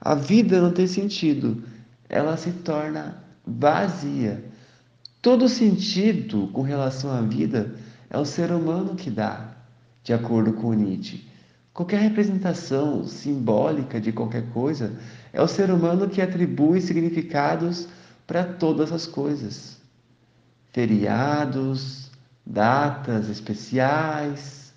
A 0.00 0.14
vida 0.14 0.60
não 0.60 0.70
tem 0.70 0.86
sentido, 0.86 1.62
ela 2.08 2.36
se 2.36 2.50
torna 2.50 3.22
vazia. 3.46 4.44
Todo 5.20 5.48
sentido 5.48 6.48
com 6.52 6.62
relação 6.62 7.10
à 7.10 7.20
vida 7.20 7.74
é 8.08 8.18
o 8.18 8.24
ser 8.24 8.52
humano 8.52 8.94
que 8.94 9.10
dá, 9.10 9.56
de 10.02 10.12
acordo 10.12 10.52
com 10.52 10.72
Nietzsche. 10.72 11.26
Qualquer 11.74 12.00
representação 12.00 13.04
simbólica 13.04 14.00
de 14.00 14.10
qualquer 14.10 14.48
coisa 14.50 14.98
é 15.32 15.42
o 15.42 15.48
ser 15.48 15.70
humano 15.70 16.08
que 16.08 16.22
atribui 16.22 16.80
significados 16.80 17.86
para 18.26 18.44
todas 18.44 18.92
as 18.92 19.06
coisas. 19.06 19.76
Feriados, 20.72 22.10
datas 22.46 23.28
especiais, 23.28 24.72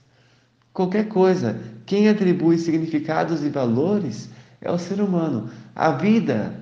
qualquer 0.74 1.08
coisa. 1.08 1.60
Quem 1.86 2.10
atribui 2.10 2.58
significados 2.58 3.44
e 3.44 3.50
valores 3.50 4.30
é 4.60 4.72
o 4.72 4.78
ser 4.78 5.00
humano. 5.00 5.50
A 5.76 5.92
vida, 5.92 6.54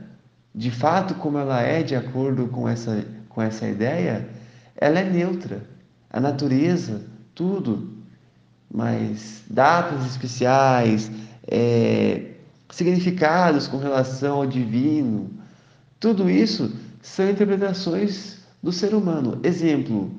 de 0.53 0.69
fato, 0.69 1.15
como 1.15 1.37
ela 1.37 1.61
é, 1.61 1.81
de 1.81 1.95
acordo 1.95 2.47
com 2.47 2.69
essa, 2.69 3.03
com 3.37 3.43
essa 3.43 3.67
ideia, 3.67 4.27
ela 4.75 4.97
é 4.97 5.07
neutra. 5.07 5.61
A 6.09 6.19
natureza, 6.19 7.03
tudo, 7.35 7.93
mas 8.67 9.43
datas 9.47 10.07
especiais, 10.07 11.11
é, 11.47 12.31
significados 12.71 13.67
com 13.67 13.77
relação 13.77 14.37
ao 14.37 14.47
divino, 14.47 15.29
tudo 15.99 16.27
isso 16.27 16.73
são 16.99 17.29
interpretações 17.29 18.39
do 18.63 18.71
ser 18.71 18.95
humano. 18.95 19.39
Exemplo, 19.43 20.11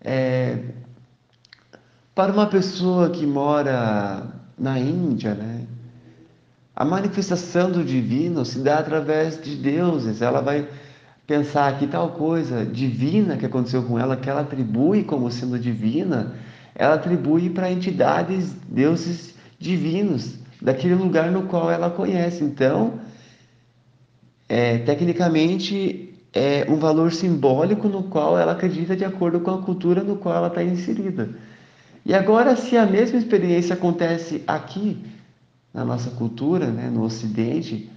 é, 0.00 0.58
para 2.14 2.32
uma 2.32 2.46
pessoa 2.46 3.10
que 3.10 3.26
mora 3.26 4.28
na 4.58 4.78
Índia, 4.78 5.34
né, 5.34 5.66
a 6.74 6.86
manifestação 6.86 7.70
do 7.70 7.84
divino 7.84 8.46
se 8.46 8.60
dá 8.60 8.78
através 8.78 9.38
de 9.42 9.56
deuses. 9.56 10.22
Ela 10.22 10.40
vai 10.40 10.66
pensar 11.26 11.78
que 11.78 11.86
tal 11.86 12.10
coisa 12.10 12.64
divina 12.64 13.36
que 13.36 13.44
aconteceu 13.44 13.82
com 13.82 13.98
ela, 13.98 14.16
que 14.16 14.30
ela 14.30 14.42
atribui 14.42 15.02
como 15.02 15.30
sendo 15.30 15.58
divina, 15.58 16.34
ela 16.74 16.94
atribui 16.94 17.50
para 17.50 17.70
entidades, 17.70 18.52
deuses 18.68 19.34
divinos, 19.58 20.38
daquele 20.60 20.94
lugar 20.94 21.30
no 21.30 21.42
qual 21.42 21.70
ela 21.70 21.90
conhece. 21.90 22.44
Então, 22.44 23.00
é, 24.48 24.78
tecnicamente, 24.78 26.14
é 26.32 26.66
um 26.68 26.76
valor 26.76 27.12
simbólico 27.12 27.88
no 27.88 28.04
qual 28.04 28.38
ela 28.38 28.52
acredita 28.52 28.94
de 28.94 29.04
acordo 29.04 29.40
com 29.40 29.50
a 29.50 29.62
cultura 29.62 30.04
no 30.04 30.16
qual 30.16 30.36
ela 30.36 30.48
está 30.48 30.62
inserida. 30.62 31.30
E 32.04 32.14
agora, 32.14 32.54
se 32.54 32.76
a 32.76 32.86
mesma 32.86 33.18
experiência 33.18 33.74
acontece 33.74 34.44
aqui, 34.46 35.02
na 35.74 35.84
nossa 35.84 36.10
cultura, 36.10 36.66
né, 36.66 36.88
no 36.88 37.02
Ocidente, 37.02 37.90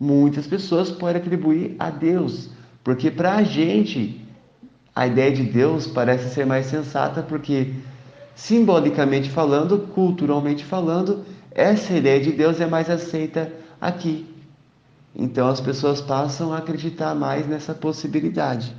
muitas 0.00 0.46
pessoas 0.46 0.90
podem 0.90 1.20
atribuir 1.20 1.76
a 1.78 1.90
Deus, 1.90 2.48
porque 2.82 3.10
para 3.10 3.34
a 3.34 3.42
gente 3.42 4.24
a 4.96 5.06
ideia 5.06 5.30
de 5.30 5.44
Deus 5.44 5.86
parece 5.86 6.32
ser 6.34 6.46
mais 6.46 6.66
sensata, 6.66 7.22
porque 7.22 7.74
simbolicamente 8.34 9.30
falando, 9.30 9.78
culturalmente 9.94 10.64
falando, 10.64 11.24
essa 11.50 11.92
ideia 11.92 12.20
de 12.20 12.32
Deus 12.32 12.60
é 12.60 12.66
mais 12.66 12.88
aceita 12.88 13.52
aqui. 13.78 14.26
Então 15.14 15.48
as 15.48 15.60
pessoas 15.60 16.00
passam 16.00 16.52
a 16.52 16.58
acreditar 16.58 17.14
mais 17.14 17.46
nessa 17.46 17.74
possibilidade. 17.74 18.74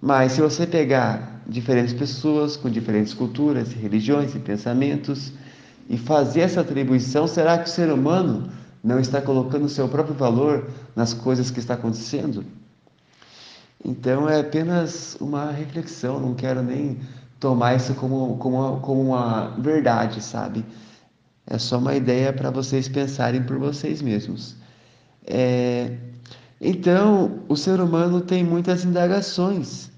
Mas 0.00 0.32
se 0.32 0.42
você 0.42 0.66
pegar 0.66 1.40
diferentes 1.46 1.94
pessoas 1.94 2.56
com 2.56 2.68
diferentes 2.68 3.14
culturas, 3.14 3.72
religiões 3.72 4.34
e 4.34 4.38
pensamentos 4.38 5.32
e 5.88 5.96
fazer 5.96 6.40
essa 6.40 6.60
atribuição, 6.60 7.26
será 7.26 7.56
que 7.58 7.68
o 7.68 7.72
ser 7.72 7.90
humano 7.90 8.50
não 8.86 9.00
está 9.00 9.20
colocando 9.20 9.64
o 9.64 9.68
seu 9.68 9.88
próprio 9.88 10.14
valor 10.14 10.70
nas 10.94 11.12
coisas 11.12 11.50
que 11.50 11.58
está 11.58 11.74
acontecendo? 11.74 12.44
Então 13.84 14.28
é 14.28 14.40
apenas 14.40 15.16
uma 15.20 15.50
reflexão, 15.50 16.20
não 16.20 16.34
quero 16.34 16.62
nem 16.62 17.00
tomar 17.40 17.74
isso 17.74 17.94
como, 17.94 18.36
como, 18.38 18.80
como 18.80 19.02
uma 19.02 19.48
verdade, 19.58 20.22
sabe? 20.22 20.64
É 21.46 21.58
só 21.58 21.78
uma 21.78 21.96
ideia 21.96 22.32
para 22.32 22.50
vocês 22.50 22.88
pensarem 22.88 23.42
por 23.42 23.58
vocês 23.58 24.00
mesmos. 24.00 24.54
É... 25.26 25.96
Então, 26.60 27.40
o 27.48 27.56
ser 27.56 27.80
humano 27.80 28.20
tem 28.20 28.44
muitas 28.44 28.84
indagações 28.84 29.90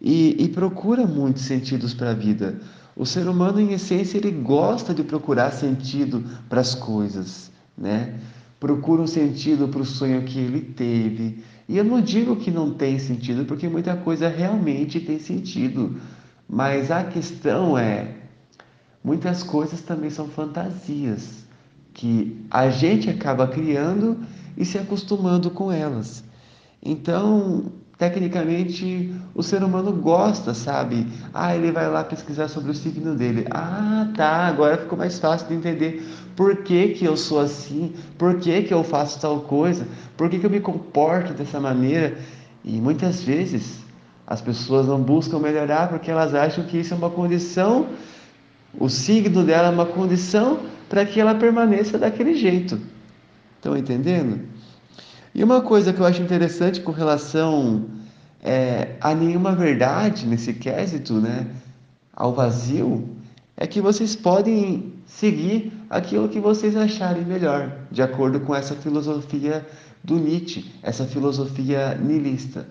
e, 0.00 0.36
e 0.42 0.48
procura 0.48 1.06
muitos 1.06 1.42
sentidos 1.42 1.92
para 1.92 2.10
a 2.10 2.14
vida. 2.14 2.58
O 2.96 3.04
ser 3.04 3.28
humano, 3.28 3.60
em 3.60 3.72
essência, 3.72 4.16
ele 4.16 4.30
gosta 4.30 4.94
de 4.94 5.02
procurar 5.02 5.52
sentido 5.52 6.24
para 6.48 6.60
as 6.60 6.74
coisas, 6.74 7.50
né? 7.78 8.18
Procura 8.58 9.02
um 9.02 9.06
sentido 9.06 9.68
para 9.68 9.80
o 9.80 9.84
sonho 9.84 10.22
que 10.22 10.38
ele 10.38 10.60
teve. 10.60 11.44
E 11.68 11.76
eu 11.76 11.84
não 11.84 12.00
digo 12.00 12.36
que 12.36 12.50
não 12.50 12.72
tem 12.72 12.98
sentido, 12.98 13.44
porque 13.44 13.68
muita 13.68 13.96
coisa 13.96 14.28
realmente 14.28 14.98
tem 15.00 15.18
sentido. 15.18 15.96
Mas 16.48 16.90
a 16.90 17.04
questão 17.04 17.78
é, 17.78 18.14
muitas 19.04 19.42
coisas 19.42 19.82
também 19.82 20.10
são 20.10 20.28
fantasias 20.28 21.46
que 21.92 22.44
a 22.50 22.70
gente 22.70 23.10
acaba 23.10 23.46
criando 23.46 24.18
e 24.56 24.64
se 24.64 24.78
acostumando 24.78 25.50
com 25.50 25.70
elas. 25.70 26.24
Então, 26.82 27.72
tecnicamente, 27.98 29.12
o 29.34 29.42
ser 29.42 29.62
humano 29.62 29.92
gosta, 29.92 30.54
sabe? 30.54 31.06
Ah, 31.34 31.54
ele 31.54 31.72
vai 31.72 31.88
lá 31.88 32.04
pesquisar 32.04 32.48
sobre 32.48 32.70
o 32.70 32.74
signo 32.74 33.14
dele. 33.14 33.46
Ah, 33.50 34.08
tá, 34.16 34.46
agora 34.46 34.78
ficou 34.78 34.96
mais 34.96 35.18
fácil 35.18 35.48
de 35.48 35.54
entender 35.54 36.06
por 36.38 36.58
que, 36.58 36.90
que 36.90 37.04
eu 37.04 37.16
sou 37.16 37.40
assim, 37.40 37.92
por 38.16 38.38
que, 38.38 38.62
que 38.62 38.72
eu 38.72 38.84
faço 38.84 39.20
tal 39.20 39.40
coisa, 39.40 39.88
por 40.16 40.30
que, 40.30 40.38
que 40.38 40.46
eu 40.46 40.50
me 40.50 40.60
comporto 40.60 41.34
dessa 41.34 41.58
maneira. 41.58 42.16
E 42.64 42.80
muitas 42.80 43.24
vezes 43.24 43.80
as 44.24 44.40
pessoas 44.40 44.86
não 44.86 45.02
buscam 45.02 45.40
melhorar 45.40 45.88
porque 45.88 46.08
elas 46.08 46.36
acham 46.36 46.62
que 46.64 46.78
isso 46.78 46.94
é 46.94 46.96
uma 46.96 47.10
condição, 47.10 47.88
o 48.78 48.88
signo 48.88 49.42
dela 49.42 49.66
é 49.66 49.70
uma 49.72 49.86
condição 49.86 50.60
para 50.88 51.04
que 51.04 51.20
ela 51.20 51.34
permaneça 51.34 51.98
daquele 51.98 52.36
jeito. 52.36 52.80
Estão 53.56 53.76
entendendo? 53.76 54.42
E 55.34 55.42
uma 55.42 55.60
coisa 55.60 55.92
que 55.92 55.98
eu 55.98 56.06
acho 56.06 56.22
interessante 56.22 56.80
com 56.80 56.92
relação 56.92 57.86
é, 58.44 58.94
a 59.00 59.12
nenhuma 59.12 59.56
verdade 59.56 60.24
nesse 60.24 60.52
quesito, 60.52 61.14
né, 61.14 61.48
ao 62.14 62.32
vazio, 62.32 63.08
é 63.56 63.66
que 63.66 63.80
vocês 63.80 64.14
podem 64.14 64.92
seguir 65.04 65.72
aquilo 65.88 66.28
que 66.28 66.40
vocês 66.40 66.76
acharem 66.76 67.24
melhor, 67.24 67.72
de 67.90 68.02
acordo 68.02 68.40
com 68.40 68.54
essa 68.54 68.74
filosofia 68.74 69.66
do 70.02 70.16
Nietzsche, 70.16 70.64
essa 70.82 71.04
filosofia 71.04 71.94
nihilista. 71.94 72.66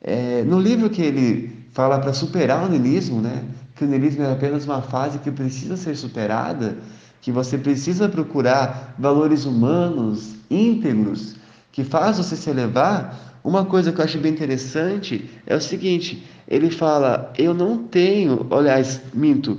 É, 0.00 0.42
no 0.44 0.60
livro 0.60 0.88
que 0.90 1.02
ele 1.02 1.66
fala 1.72 1.98
para 1.98 2.12
superar 2.12 2.64
o 2.64 2.68
niilismo, 2.68 3.20
né, 3.20 3.44
que 3.74 3.84
o 3.84 3.86
niilismo 3.86 4.24
é 4.24 4.32
apenas 4.32 4.64
uma 4.64 4.82
fase 4.82 5.18
que 5.18 5.30
precisa 5.30 5.76
ser 5.76 5.96
superada, 5.96 6.78
que 7.20 7.32
você 7.32 7.58
precisa 7.58 8.08
procurar 8.08 8.94
valores 8.98 9.44
humanos 9.44 10.36
íntegros 10.50 11.36
que 11.72 11.84
faz 11.84 12.18
você 12.18 12.36
se 12.36 12.50
elevar, 12.50 13.28
uma 13.44 13.64
coisa 13.64 13.92
que 13.92 14.00
eu 14.00 14.04
acho 14.04 14.18
bem 14.18 14.32
interessante 14.32 15.30
é 15.46 15.54
o 15.54 15.60
seguinte: 15.60 16.26
ele 16.46 16.70
fala, 16.70 17.32
eu 17.38 17.54
não 17.54 17.78
tenho, 17.78 18.46
aliás, 18.50 19.00
minto, 19.14 19.58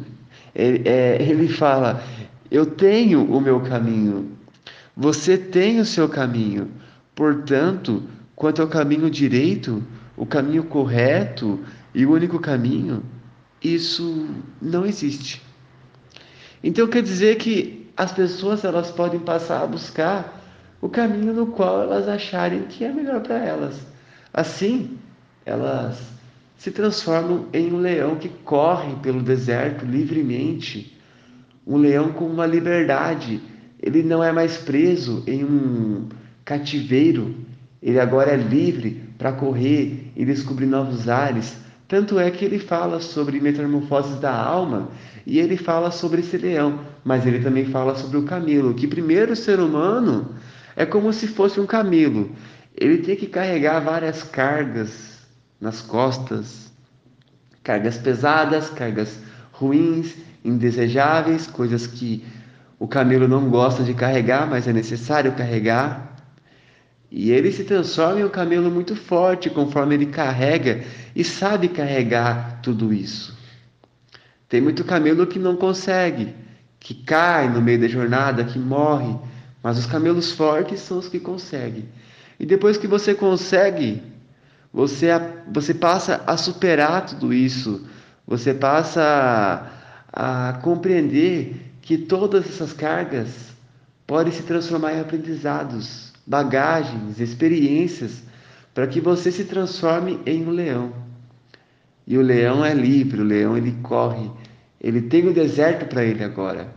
ele, 0.54 0.88
é, 0.88 1.18
ele 1.22 1.48
fala, 1.48 2.04
eu 2.52 2.66
tenho 2.66 3.24
o 3.24 3.40
meu 3.40 3.62
caminho. 3.62 4.38
Você 4.96 5.38
tem 5.38 5.80
o 5.80 5.86
seu 5.86 6.10
caminho. 6.10 6.72
Portanto, 7.16 8.04
quanto 8.36 8.62
ao 8.62 8.68
caminho 8.68 9.10
direito, 9.10 9.84
o 10.16 10.26
caminho 10.26 10.64
correto 10.64 11.60
e 11.94 12.06
o 12.06 12.12
único 12.12 12.40
caminho, 12.40 13.04
isso 13.62 14.28
não 14.62 14.86
existe. 14.86 15.42
Então 16.64 16.88
quer 16.88 17.02
dizer 17.02 17.38
que 17.38 17.90
as 17.96 18.12
pessoas 18.12 18.64
elas 18.64 18.92
podem 18.92 19.20
passar 19.20 19.64
a 19.64 19.68
buscar 19.68 20.42
o 20.82 20.90
caminho 20.90 21.34
no 21.34 21.48
qual 21.48 21.82
elas 21.84 22.08
acharem 22.08 22.64
que 22.64 22.84
é 22.84 22.92
melhor 22.92 23.22
para 23.22 23.38
elas. 23.38 23.86
Assim, 24.34 24.98
elas 25.46 26.00
se 26.58 26.72
transformam 26.72 27.48
em 27.54 27.74
um 27.74 27.78
leão 27.78 28.16
que 28.16 28.30
corre 28.30 28.96
pelo 28.98 29.22
deserto 29.22 29.86
livremente, 29.86 30.99
um 31.70 31.78
leão 31.78 32.12
com 32.12 32.26
uma 32.26 32.48
liberdade. 32.48 33.40
Ele 33.80 34.02
não 34.02 34.24
é 34.24 34.32
mais 34.32 34.58
preso 34.58 35.24
em 35.28 35.46
um 35.46 36.10
cativeiro, 36.44 37.36
ele 37.82 38.00
agora 38.00 38.32
é 38.32 38.36
livre 38.36 39.04
para 39.20 39.32
correr 39.32 40.12
e 40.16 40.26
descobrir 40.26 40.66
novos 40.66 41.08
ares. 41.08 41.56
Tanto 41.88 42.20
é 42.20 42.30
que 42.32 42.44
ele 42.44 42.58
fala 42.58 43.00
sobre 43.00 43.40
metamorfoses 43.40 44.20
da 44.20 44.34
alma 44.34 44.90
e 45.26 45.40
ele 45.40 45.58
fala 45.58 45.92
sobre 45.92 46.22
esse 46.22 46.38
leão, 46.38 46.80
mas 47.04 47.26
ele 47.26 47.40
também 47.40 47.66
fala 47.66 47.96
sobre 47.96 48.18
o 48.18 48.24
camelo, 48.24 48.74
que 48.74 48.88
primeiro 48.88 49.34
o 49.34 49.36
ser 49.36 49.60
humano 49.60 50.34
é 50.76 50.86
como 50.86 51.14
se 51.14 51.28
fosse 51.28 51.60
um 51.60 51.66
camelo. 51.68 52.32
Ele 52.76 52.98
tem 52.98 53.16
que 53.16 53.28
carregar 53.28 53.80
várias 53.80 54.24
cargas 54.24 55.20
nas 55.62 55.82
costas, 55.82 56.72
cargas 57.64 57.98
pesadas, 57.98 58.70
cargas 58.70 59.20
ruins, 59.60 60.16
indesejáveis, 60.44 61.46
coisas 61.46 61.86
que 61.86 62.24
o 62.80 62.88
camelo 62.88 63.28
não 63.28 63.50
gosta 63.50 63.84
de 63.84 63.94
carregar, 63.94 64.48
mas 64.48 64.68
é 64.68 64.74
necessário 64.74 65.34
carregar. 65.34 66.16
E 67.12 67.32
ele 67.32 67.52
se 67.52 67.64
transforma 67.66 68.22
em 68.22 68.24
um 68.24 68.30
camelo 68.30 68.72
muito 68.72 68.96
forte 68.96 69.50
conforme 69.50 69.96
ele 69.96 70.06
carrega 70.06 70.84
e 71.16 71.24
sabe 71.24 71.68
carregar 71.68 72.62
tudo 72.62 72.94
isso. 72.94 73.38
Tem 74.48 74.62
muito 74.62 74.84
camelo 74.84 75.28
que 75.28 75.38
não 75.38 75.56
consegue, 75.56 76.34
que 76.80 76.94
cai 76.94 77.50
no 77.50 77.62
meio 77.62 77.82
da 77.82 77.88
jornada, 77.88 78.46
que 78.46 78.58
morre, 78.58 79.16
mas 79.62 79.78
os 79.78 79.86
camelos 79.86 80.32
fortes 80.32 80.80
são 80.80 81.00
os 81.00 81.10
que 81.10 81.20
conseguem. 81.20 81.90
E 82.40 82.46
depois 82.46 82.78
que 82.78 82.88
você 82.88 83.14
consegue, 83.14 84.02
você, 84.72 85.08
você 85.52 85.74
passa 85.74 86.24
a 86.26 86.38
superar 86.38 87.06
tudo 87.06 87.34
isso, 87.34 87.86
você 88.30 88.54
passa 88.54 89.72
a, 90.14 90.50
a 90.50 90.54
compreender 90.60 91.74
que 91.82 91.98
todas 91.98 92.46
essas 92.46 92.72
cargas 92.72 93.56
podem 94.06 94.32
se 94.32 94.44
transformar 94.44 94.94
em 94.94 95.00
aprendizados 95.00 96.14
bagagens, 96.28 97.20
experiências, 97.20 98.22
para 98.72 98.86
que 98.86 99.02
você 99.02 99.32
se 99.32 99.46
transforme 99.46 100.20
em 100.28 100.46
um 100.46 100.52
leão. 100.52 100.94
E 102.06 102.20
o 102.20 102.22
leão 102.22 102.64
é 102.64 102.72
livre, 102.72 103.20
o 103.20 103.26
leão 103.26 103.58
ele 103.58 103.72
corre, 103.82 104.30
ele 104.80 105.02
tem 105.02 105.28
o 105.28 105.34
deserto 105.34 105.88
para 105.88 106.06
ele 106.06 106.24
agora. 106.24 106.72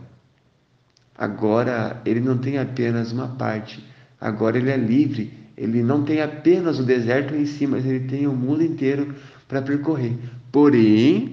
Agora 1.15 2.01
ele 2.03 2.19
não 2.19 2.35
tem 2.35 2.57
apenas 2.57 3.11
uma 3.11 3.27
parte, 3.27 3.85
agora 4.19 4.57
ele 4.57 4.71
é 4.71 4.77
livre, 4.77 5.31
ele 5.55 5.83
não 5.83 6.03
tem 6.03 6.19
apenas 6.19 6.79
o 6.79 6.83
deserto 6.83 7.35
em 7.35 7.45
si, 7.45 7.67
mas 7.67 7.85
ele 7.85 8.07
tem 8.07 8.25
o 8.25 8.33
mundo 8.33 8.63
inteiro 8.63 9.13
para 9.47 9.61
percorrer. 9.61 10.17
Porém, 10.51 11.32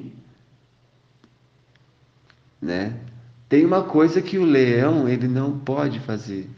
né? 2.61 2.95
Tem 3.49 3.64
uma 3.64 3.83
coisa 3.83 4.23
que 4.23 4.38
o 4.38 4.45
leão 4.45 5.09
ele 5.09 5.26
não 5.26 5.59
pode 5.59 5.99
fazer. 6.00 6.49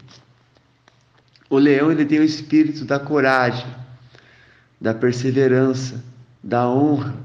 O 1.49 1.57
leão 1.57 1.91
ele 1.91 2.05
tem 2.05 2.19
o 2.19 2.23
espírito 2.23 2.85
da 2.85 2.99
coragem, 2.99 3.67
da 4.79 4.93
perseverança, 4.93 6.03
da 6.43 6.69
honra. 6.69 7.15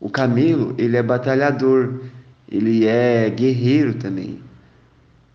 O 0.00 0.08
camelo 0.08 0.74
ele 0.78 0.96
é 0.96 1.02
batalhador, 1.02 2.02
ele 2.50 2.86
é 2.86 3.28
guerreiro 3.30 3.94
também. 3.94 4.40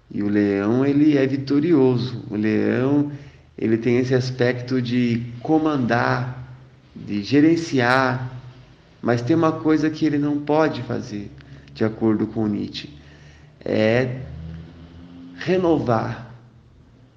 E 0.09 0.21
o 0.21 0.29
leão 0.29 0.85
ele 0.85 1.17
é 1.17 1.25
vitorioso. 1.25 2.23
O 2.29 2.35
leão 2.35 3.11
ele 3.57 3.77
tem 3.77 3.97
esse 3.97 4.13
aspecto 4.13 4.81
de 4.81 5.23
comandar, 5.41 6.43
de 6.95 7.23
gerenciar, 7.23 8.31
mas 9.01 9.21
tem 9.21 9.35
uma 9.35 9.51
coisa 9.51 9.89
que 9.89 10.05
ele 10.05 10.17
não 10.17 10.39
pode 10.39 10.81
fazer, 10.83 11.29
de 11.73 11.83
acordo 11.83 12.27
com 12.27 12.47
Nietzsche, 12.47 12.89
é 13.63 14.21
renovar 15.35 16.23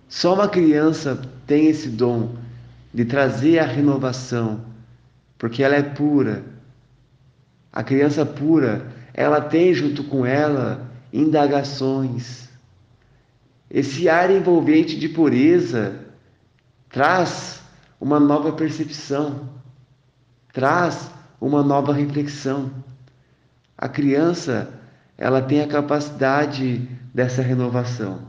só 0.08 0.34
uma 0.34 0.48
criança 0.48 1.20
tem 1.46 1.66
esse 1.66 1.88
dom 1.88 2.36
de 2.94 3.04
trazer 3.04 3.58
a 3.58 3.66
renovação, 3.66 4.64
porque 5.36 5.62
ela 5.62 5.74
é 5.74 5.82
pura. 5.82 6.44
A 7.72 7.82
criança 7.82 8.24
pura, 8.24 8.92
ela 9.12 9.40
tem 9.40 9.74
junto 9.74 10.04
com 10.04 10.24
ela 10.24 10.90
indagações. 11.12 12.48
Esse 13.68 14.08
ar 14.08 14.30
envolvente 14.30 14.98
de 14.98 15.08
pureza 15.08 16.00
traz 16.88 17.60
uma 18.00 18.20
nova 18.20 18.52
percepção, 18.52 19.50
traz 20.52 21.10
uma 21.40 21.62
nova 21.62 21.92
reflexão. 21.92 22.70
A 23.78 23.88
criança, 23.88 24.68
ela 25.18 25.42
tem 25.42 25.60
a 25.60 25.66
capacidade 25.66 26.88
dessa 27.12 27.42
renovação. 27.42 28.20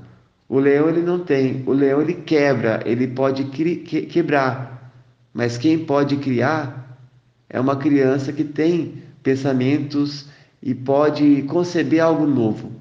O 0.49 0.60
leão 0.60 0.88
ele 0.89 1.01
não 1.01 1.19
tem. 1.19 1.63
O 1.65 1.71
leão 1.71 2.01
ele 2.01 2.13
quebra, 2.13 2.81
ele 2.86 3.07
pode 3.07 3.45
que 3.45 4.01
quebrar. 4.05 4.91
Mas 5.33 5.57
quem 5.57 5.79
pode 5.79 6.17
criar 6.17 6.97
é 7.49 7.60
uma 7.60 7.75
criança 7.75 8.33
que 8.33 8.43
tem 8.43 9.03
pensamentos 9.21 10.27
e 10.62 10.73
pode 10.73 11.43
conceber 11.43 12.01
algo 12.01 12.25
novo. 12.25 12.71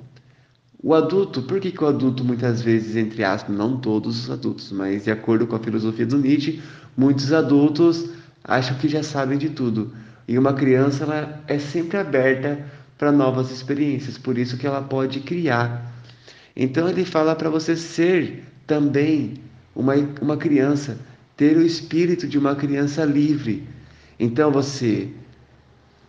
O 0.83 0.95
adulto, 0.95 1.43
por 1.43 1.59
que, 1.59 1.73
que 1.73 1.83
o 1.83 1.87
adulto 1.87 2.25
muitas 2.25 2.63
vezes, 2.63 2.95
entre 2.97 3.25
aspas, 3.25 3.57
não 3.57 3.77
todos 3.77 4.25
os 4.25 4.31
adultos, 4.31 4.71
mas 4.71 5.05
de 5.05 5.11
acordo 5.11 5.47
com 5.47 5.57
a 5.57 5.59
filosofia 5.59 6.07
do 6.07 6.19
Nietzsche, 6.19 6.63
muitos 6.97 7.33
adultos 7.33 8.11
acham 8.45 8.77
que 8.79 8.89
já 8.89 9.03
sabem 9.03 9.37
de 9.37 9.51
tudo. 9.51 9.93
E 10.29 10.39
uma 10.39 10.53
criança 10.53 11.05
ela 11.05 11.43
é 11.47 11.59
sempre 11.59 11.99
aberta 11.99 12.59
para 12.99 13.13
novas 13.13 13.51
experiências, 13.51 14.19
por 14.19 14.39
isso 14.39 14.57
que 14.57 14.67
ela 14.67 14.83
pode 14.83 15.21
criar 15.21 15.95
então 16.57 16.89
ele 16.89 17.05
fala 17.05 17.37
para 17.37 17.51
você 17.51 17.77
ser 17.77 18.43
também 18.67 19.35
uma, 19.75 19.93
uma 20.23 20.39
criança, 20.39 20.99
ter 21.37 21.55
o 21.55 21.63
espírito 21.63 22.27
de 22.27 22.39
uma 22.39 22.57
criança 22.57 23.05
livre. 23.05 23.69
Então 24.19 24.51
você 24.51 25.11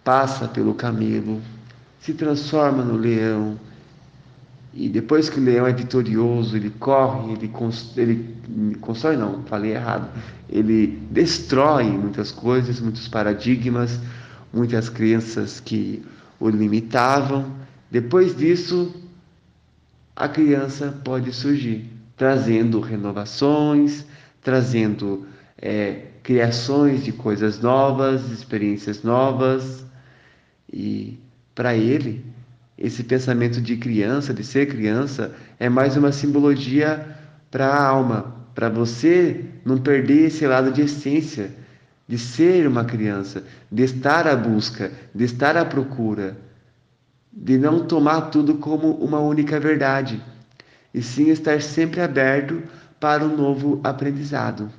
passa 0.06 0.48
pelo 0.48 0.74
camelo, 0.74 1.42
se 2.00 2.14
transforma 2.14 2.82
no 2.82 2.96
leão, 2.96 3.60
e 4.80 4.88
depois 4.90 5.28
que 5.28 5.40
o 5.40 5.44
leão 5.44 5.66
é 5.66 5.74
vitorioso, 5.74 6.56
ele 6.56 6.70
corre, 6.70 7.34
ele, 7.34 7.52
ele 7.98 8.76
constrói, 8.76 9.18
não, 9.18 9.42
falei 9.46 9.72
errado, 9.72 10.08
ele 10.48 11.02
destrói 11.10 11.86
muitas 11.86 12.32
coisas, 12.32 12.80
muitos 12.80 13.08
paradigmas, 13.08 14.00
muitas 14.54 14.88
crenças 14.88 15.60
que 15.60 16.06
o 16.40 16.48
limitavam. 16.48 17.52
Depois 17.90 18.38
disso, 18.38 18.94
a 20.16 20.30
criança 20.30 20.94
pode 21.04 21.34
surgir, 21.34 21.92
trazendo 22.16 22.80
renovações, 22.80 24.06
trazendo 24.44 25.26
é, 25.60 26.04
criações 26.22 27.04
de 27.04 27.12
coisas 27.12 27.60
novas, 27.60 28.30
experiências 28.30 29.02
novas. 29.02 29.84
E 30.72 31.18
para 31.56 31.76
ele, 31.76 32.24
esse 32.78 33.04
pensamento 33.04 33.62
de 33.62 33.78
criança, 33.78 34.34
de 34.34 34.44
ser 34.44 34.68
criança, 34.68 35.34
é 35.60 35.68
mais 35.68 35.98
uma 35.98 36.12
simbologia 36.12 37.06
para 37.50 37.68
a 37.68 37.86
alma, 37.86 38.36
para 38.54 38.70
você 38.70 39.46
não 39.66 39.78
perder 39.78 40.28
esse 40.28 40.46
lado 40.46 40.72
de 40.72 40.82
essência, 40.82 41.52
de 42.08 42.18
ser 42.18 42.68
uma 42.68 42.86
criança, 42.86 43.44
de 43.72 43.84
estar 43.84 44.28
à 44.28 44.36
busca, 44.36 44.92
de 45.14 45.24
estar 45.24 45.58
à 45.58 45.66
procura 45.66 46.38
de 47.40 47.58
não 47.58 47.86
tomar 47.86 48.22
tudo 48.32 48.56
como 48.56 48.94
uma 48.94 49.20
única 49.20 49.60
verdade, 49.60 50.22
e 50.92 51.04
sim 51.04 51.30
estar 51.30 51.62
sempre 51.62 52.02
aberto 52.02 52.64
para 53.00 53.24
um 53.24 53.38
novo 53.38 53.80
aprendizado. 53.84 54.72